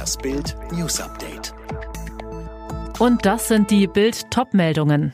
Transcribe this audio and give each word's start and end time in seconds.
Das 0.00 0.16
Bild 0.16 0.56
News 0.72 0.98
Update. 0.98 1.52
Und 2.98 3.26
das 3.26 3.48
sind 3.48 3.70
die 3.70 3.86
Bild 3.86 4.30
Topmeldungen. 4.30 5.12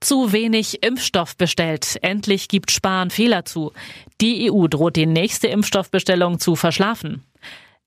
Zu 0.00 0.32
wenig 0.32 0.82
Impfstoff 0.82 1.36
bestellt. 1.36 1.96
Endlich 2.02 2.48
gibt 2.48 2.72
Spahn 2.72 3.10
Fehler 3.10 3.44
zu. 3.44 3.70
Die 4.20 4.50
EU 4.50 4.66
droht 4.66 4.96
die 4.96 5.06
nächste 5.06 5.46
Impfstoffbestellung 5.46 6.40
zu 6.40 6.56
verschlafen. 6.56 7.22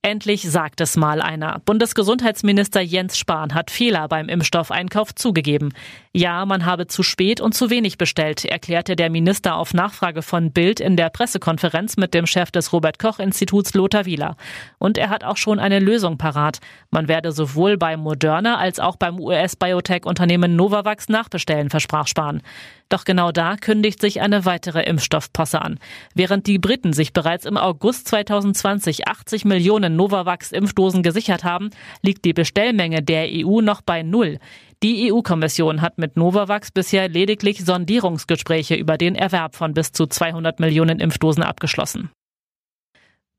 Endlich 0.01 0.49
sagt 0.49 0.79
es 0.79 0.95
mal 0.95 1.21
einer. 1.21 1.61
Bundesgesundheitsminister 1.65 2.79
Jens 2.79 3.17
Spahn 3.17 3.53
hat 3.53 3.69
Fehler 3.69 4.07
beim 4.07 4.29
Impfstoffeinkauf 4.29 5.13
zugegeben. 5.13 5.73
Ja, 6.13 6.45
man 6.45 6.65
habe 6.65 6.87
zu 6.87 7.03
spät 7.03 7.41
und 7.41 7.53
zu 7.53 7.69
wenig 7.69 7.97
bestellt, 7.97 8.45
erklärte 8.45 8.95
der 8.95 9.09
Minister 9.09 9.57
auf 9.57 9.73
Nachfrage 9.73 10.21
von 10.21 10.53
Bild 10.53 10.79
in 10.79 10.95
der 10.95 11.09
Pressekonferenz 11.09 11.97
mit 11.97 12.13
dem 12.13 12.27
Chef 12.27 12.49
des 12.49 12.71
Robert 12.71 12.97
Koch 12.97 13.19
Instituts 13.19 13.73
Lothar 13.73 14.05
Wieler. 14.05 14.37
Und 14.77 14.97
er 14.97 15.09
hat 15.09 15.25
auch 15.25 15.35
schon 15.35 15.59
eine 15.59 15.79
Lösung 15.79 16.17
parat. 16.17 16.59
Man 16.91 17.09
werde 17.09 17.33
sowohl 17.33 17.77
bei 17.77 17.97
Moderna 17.97 18.57
als 18.57 18.79
auch 18.79 18.95
beim 18.95 19.19
US-Biotech-Unternehmen 19.19 20.55
Novavax 20.55 21.09
nachbestellen, 21.09 21.69
versprach 21.69 22.07
Spahn. 22.07 22.41
Doch 22.89 23.05
genau 23.05 23.31
da 23.31 23.55
kündigt 23.55 24.01
sich 24.01 24.19
eine 24.19 24.45
weitere 24.45 24.81
Impfstoffposse 24.81 25.61
an. 25.61 25.77
Während 26.15 26.47
die 26.47 26.57
Briten 26.57 26.91
sich 26.91 27.13
bereits 27.13 27.45
im 27.45 27.55
August 27.55 28.07
2020 28.07 29.07
80 29.07 29.45
Millionen 29.45 29.88
Novavax-Impfdosen 29.95 31.03
gesichert 31.03 31.43
haben, 31.43 31.69
liegt 32.01 32.25
die 32.25 32.33
Bestellmenge 32.33 33.01
der 33.01 33.27
EU 33.29 33.61
noch 33.61 33.81
bei 33.81 34.03
Null. 34.03 34.39
Die 34.81 35.11
EU-Kommission 35.11 35.81
hat 35.81 35.97
mit 35.97 36.15
Novavax 36.15 36.71
bisher 36.71 37.09
lediglich 37.09 37.63
Sondierungsgespräche 37.65 38.75
über 38.75 38.97
den 38.97 39.15
Erwerb 39.15 39.55
von 39.55 39.73
bis 39.73 39.91
zu 39.91 40.07
200 40.07 40.59
Millionen 40.59 40.99
Impfdosen 40.99 41.43
abgeschlossen. 41.43 42.09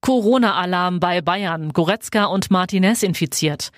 Corona-Alarm 0.02 1.00
bei 1.00 1.20
Bayern. 1.20 1.72
Goretzka 1.72 2.24
und 2.24 2.50
Martinez 2.50 3.02
infiziert. 3.02 3.70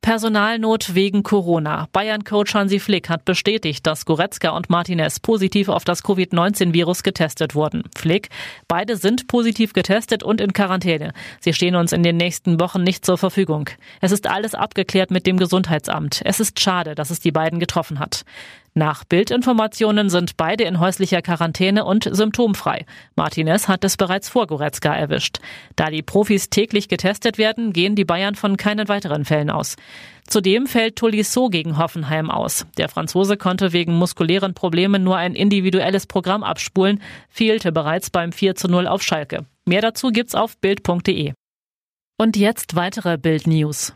Personalnot 0.00 0.94
wegen 0.94 1.22
Corona. 1.22 1.88
Bayern-Coach 1.92 2.54
Hansi 2.54 2.78
Flick 2.78 3.08
hat 3.08 3.24
bestätigt, 3.24 3.86
dass 3.86 4.06
Goretzka 4.06 4.50
und 4.50 4.70
Martinez 4.70 5.20
positiv 5.20 5.68
auf 5.68 5.84
das 5.84 6.02
Covid-19-Virus 6.02 7.02
getestet 7.02 7.54
wurden. 7.54 7.82
Flick, 7.96 8.28
beide 8.68 8.96
sind 8.96 9.26
positiv 9.26 9.72
getestet 9.72 10.22
und 10.22 10.40
in 10.40 10.52
Quarantäne. 10.52 11.12
Sie 11.40 11.52
stehen 11.52 11.74
uns 11.74 11.92
in 11.92 12.02
den 12.02 12.16
nächsten 12.16 12.60
Wochen 12.60 12.82
nicht 12.82 13.04
zur 13.04 13.18
Verfügung. 13.18 13.70
Es 14.00 14.12
ist 14.12 14.28
alles 14.28 14.54
abgeklärt 14.54 15.10
mit 15.10 15.26
dem 15.26 15.36
Gesundheitsamt. 15.36 16.22
Es 16.24 16.40
ist 16.40 16.60
schade, 16.60 16.94
dass 16.94 17.10
es 17.10 17.20
die 17.20 17.32
beiden 17.32 17.58
getroffen 17.58 17.98
hat. 17.98 18.24
Nach 18.78 19.02
Bildinformationen 19.02 20.08
sind 20.08 20.36
beide 20.36 20.62
in 20.62 20.78
häuslicher 20.78 21.20
Quarantäne 21.20 21.84
und 21.84 22.08
symptomfrei. 22.12 22.86
Martinez 23.16 23.66
hat 23.66 23.82
es 23.82 23.96
bereits 23.96 24.28
vor 24.28 24.46
Goretzka 24.46 24.94
erwischt. 24.94 25.38
Da 25.74 25.90
die 25.90 26.04
Profis 26.04 26.48
täglich 26.48 26.86
getestet 26.86 27.38
werden, 27.38 27.72
gehen 27.72 27.96
die 27.96 28.04
Bayern 28.04 28.36
von 28.36 28.56
keinen 28.56 28.86
weiteren 28.86 29.24
Fällen 29.24 29.50
aus. 29.50 29.74
Zudem 30.28 30.68
fällt 30.68 30.94
Tolisso 30.94 31.48
gegen 31.48 31.76
Hoffenheim 31.76 32.30
aus. 32.30 32.66
Der 32.76 32.88
Franzose 32.88 33.36
konnte 33.36 33.72
wegen 33.72 33.98
muskulären 33.98 34.54
Problemen 34.54 35.02
nur 35.02 35.16
ein 35.16 35.34
individuelles 35.34 36.06
Programm 36.06 36.44
abspulen, 36.44 37.02
fehlte 37.28 37.72
bereits 37.72 38.10
beim 38.10 38.30
4 38.30 38.54
zu 38.54 38.68
0 38.68 38.86
auf 38.86 39.02
Schalke. 39.02 39.44
Mehr 39.64 39.80
dazu 39.80 40.10
gibt's 40.10 40.36
auf 40.36 40.56
Bild.de. 40.56 41.32
Und 42.16 42.36
jetzt 42.36 42.76
weitere 42.76 43.18
Bild 43.18 43.48
News. 43.48 43.92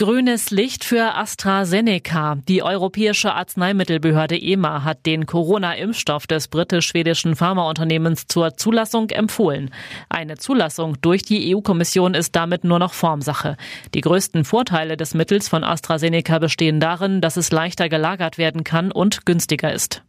Grünes 0.00 0.50
Licht 0.50 0.84
für 0.84 1.14
AstraZeneca. 1.14 2.38
Die 2.48 2.62
Europäische 2.62 3.34
Arzneimittelbehörde 3.34 4.40
EMA 4.40 4.82
hat 4.82 5.04
den 5.04 5.26
Corona-Impfstoff 5.26 6.26
des 6.26 6.48
britisch-schwedischen 6.48 7.36
Pharmaunternehmens 7.36 8.26
zur 8.26 8.56
Zulassung 8.56 9.10
empfohlen. 9.10 9.70
Eine 10.08 10.38
Zulassung 10.38 10.98
durch 11.02 11.22
die 11.22 11.54
EU-Kommission 11.54 12.14
ist 12.14 12.34
damit 12.34 12.64
nur 12.64 12.78
noch 12.78 12.94
Formsache. 12.94 13.58
Die 13.92 14.00
größten 14.00 14.46
Vorteile 14.46 14.96
des 14.96 15.12
Mittels 15.12 15.50
von 15.50 15.64
AstraZeneca 15.64 16.38
bestehen 16.38 16.80
darin, 16.80 17.20
dass 17.20 17.36
es 17.36 17.52
leichter 17.52 17.90
gelagert 17.90 18.38
werden 18.38 18.64
kann 18.64 18.92
und 18.92 19.26
günstiger 19.26 19.70
ist. 19.70 20.02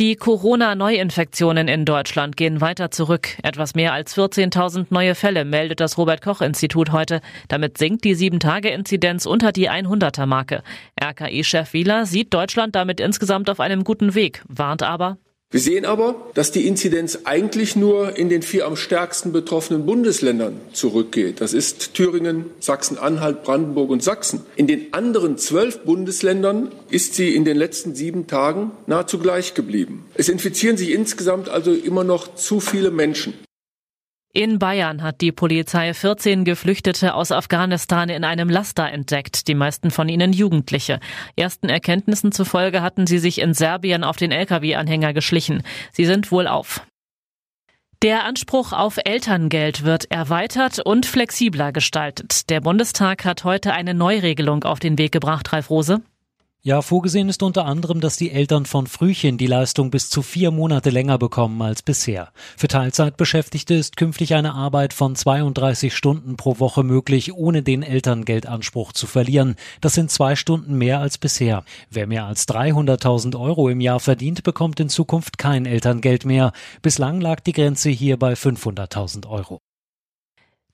Die 0.00 0.16
Corona-Neuinfektionen 0.16 1.68
in 1.68 1.84
Deutschland 1.84 2.38
gehen 2.38 2.62
weiter 2.62 2.90
zurück. 2.90 3.36
Etwas 3.42 3.74
mehr 3.74 3.92
als 3.92 4.16
14.000 4.16 4.86
neue 4.88 5.14
Fälle 5.14 5.44
meldet 5.44 5.80
das 5.80 5.98
Robert-Koch-Institut 5.98 6.90
heute. 6.90 7.20
Damit 7.48 7.76
sinkt 7.76 8.04
die 8.04 8.16
7-Tage-Inzidenz 8.16 9.26
unter 9.26 9.52
die 9.52 9.68
100er-Marke. 9.68 10.62
RKI-Chef 10.98 11.74
Wieler 11.74 12.06
sieht 12.06 12.32
Deutschland 12.32 12.76
damit 12.76 12.98
insgesamt 12.98 13.50
auf 13.50 13.60
einem 13.60 13.84
guten 13.84 14.14
Weg, 14.14 14.42
warnt 14.48 14.82
aber, 14.82 15.18
wir 15.52 15.58
sehen 15.58 15.84
aber, 15.84 16.30
dass 16.34 16.52
die 16.52 16.68
Inzidenz 16.68 17.20
eigentlich 17.24 17.74
nur 17.74 18.16
in 18.16 18.28
den 18.28 18.42
vier 18.42 18.66
am 18.66 18.76
stärksten 18.76 19.32
betroffenen 19.32 19.84
Bundesländern 19.84 20.60
zurückgeht. 20.72 21.40
Das 21.40 21.54
ist 21.54 21.94
Thüringen, 21.94 22.44
Sachsen-Anhalt, 22.60 23.42
Brandenburg 23.42 23.90
und 23.90 24.00
Sachsen. 24.00 24.42
In 24.54 24.68
den 24.68 24.92
anderen 24.92 25.38
zwölf 25.38 25.80
Bundesländern 25.80 26.70
ist 26.88 27.14
sie 27.14 27.34
in 27.34 27.44
den 27.44 27.56
letzten 27.56 27.96
sieben 27.96 28.28
Tagen 28.28 28.70
nahezu 28.86 29.18
gleich 29.18 29.54
geblieben. 29.54 30.04
Es 30.14 30.28
infizieren 30.28 30.76
sich 30.76 30.92
insgesamt 30.92 31.48
also 31.48 31.72
immer 31.72 32.04
noch 32.04 32.36
zu 32.36 32.60
viele 32.60 32.92
Menschen. 32.92 33.34
In 34.32 34.60
Bayern 34.60 35.02
hat 35.02 35.22
die 35.22 35.32
Polizei 35.32 35.92
14 35.92 36.44
Geflüchtete 36.44 37.14
aus 37.14 37.32
Afghanistan 37.32 38.08
in 38.08 38.22
einem 38.22 38.48
Laster 38.48 38.88
entdeckt, 38.88 39.48
die 39.48 39.56
meisten 39.56 39.90
von 39.90 40.08
ihnen 40.08 40.32
Jugendliche. 40.32 41.00
Ersten 41.34 41.68
Erkenntnissen 41.68 42.30
zufolge 42.30 42.80
hatten 42.80 43.08
sie 43.08 43.18
sich 43.18 43.40
in 43.40 43.54
Serbien 43.54 44.04
auf 44.04 44.18
den 44.18 44.30
Lkw-Anhänger 44.30 45.14
geschlichen. 45.14 45.64
Sie 45.90 46.04
sind 46.04 46.30
wohl 46.30 46.46
auf. 46.46 46.86
Der 48.02 48.24
Anspruch 48.24 48.72
auf 48.72 48.98
Elterngeld 49.04 49.82
wird 49.82 50.08
erweitert 50.12 50.78
und 50.78 51.06
flexibler 51.06 51.72
gestaltet. 51.72 52.48
Der 52.50 52.60
Bundestag 52.60 53.24
hat 53.24 53.42
heute 53.42 53.72
eine 53.72 53.94
Neuregelung 53.94 54.62
auf 54.62 54.78
den 54.78 54.96
Weg 54.96 55.10
gebracht, 55.10 55.52
Ralf 55.52 55.70
Rose. 55.70 56.02
Ja, 56.62 56.82
vorgesehen 56.82 57.30
ist 57.30 57.42
unter 57.42 57.64
anderem, 57.64 58.02
dass 58.02 58.18
die 58.18 58.30
Eltern 58.30 58.66
von 58.66 58.86
Frühchen 58.86 59.38
die 59.38 59.46
Leistung 59.46 59.90
bis 59.90 60.10
zu 60.10 60.20
vier 60.20 60.50
Monate 60.50 60.90
länger 60.90 61.16
bekommen 61.16 61.62
als 61.62 61.80
bisher. 61.80 62.32
Für 62.54 62.68
Teilzeitbeschäftigte 62.68 63.72
ist 63.72 63.96
künftig 63.96 64.34
eine 64.34 64.52
Arbeit 64.52 64.92
von 64.92 65.16
32 65.16 65.96
Stunden 65.96 66.36
pro 66.36 66.58
Woche 66.58 66.82
möglich, 66.82 67.32
ohne 67.32 67.62
den 67.62 67.82
Elterngeldanspruch 67.82 68.92
zu 68.92 69.06
verlieren. 69.06 69.56
Das 69.80 69.94
sind 69.94 70.10
zwei 70.10 70.36
Stunden 70.36 70.76
mehr 70.76 71.00
als 71.00 71.16
bisher. 71.16 71.64
Wer 71.88 72.06
mehr 72.06 72.26
als 72.26 72.46
300.000 72.46 73.40
Euro 73.40 73.70
im 73.70 73.80
Jahr 73.80 73.98
verdient, 73.98 74.42
bekommt 74.42 74.80
in 74.80 74.90
Zukunft 74.90 75.38
kein 75.38 75.64
Elterngeld 75.64 76.26
mehr. 76.26 76.52
Bislang 76.82 77.22
lag 77.22 77.40
die 77.40 77.52
Grenze 77.52 77.88
hier 77.88 78.18
bei 78.18 78.34
500.000 78.34 79.26
Euro. 79.26 79.62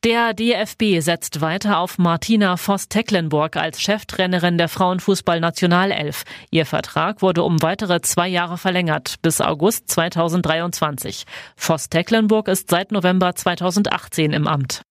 Der 0.06 0.34
DFB 0.34 1.00
setzt 1.00 1.41
weiter 1.41 1.81
auf 1.81 1.99
Martina 1.99 2.56
Voss-Tecklenburg 2.56 3.56
als 3.56 3.83
Cheftrainerin 3.83 4.56
der 4.56 4.69
Frauenfußball-Nationalelf. 4.69 6.22
Ihr 6.53 6.65
Vertrag 6.65 7.22
wurde 7.22 7.43
um 7.43 7.61
weitere 7.61 8.00
zwei 8.03 8.28
Jahre 8.28 8.56
verlängert, 8.56 9.17
bis 9.22 9.41
August 9.41 9.91
2023. 9.91 11.25
Voss-Tecklenburg 11.56 12.47
ist 12.47 12.71
seit 12.71 12.93
November 12.93 13.34
2018 13.34 14.33
im 14.33 14.47
Amt. 14.47 14.83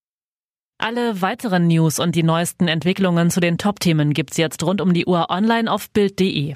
Alle 0.79 1.21
weiteren 1.21 1.67
News 1.67 1.99
und 1.99 2.13
die 2.13 2.23
neuesten 2.23 2.67
Entwicklungen 2.67 3.29
zu 3.29 3.39
den 3.39 3.57
Top-Themen 3.57 4.13
gibt's 4.13 4.35
jetzt 4.35 4.63
rund 4.63 4.81
um 4.81 4.93
die 4.93 5.05
Uhr 5.05 5.29
online 5.29 5.71
auf 5.71 5.89
Bild.de. 5.91 6.55